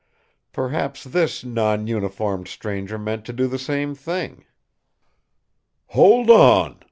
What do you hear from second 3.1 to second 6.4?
to do the same thing. "Hold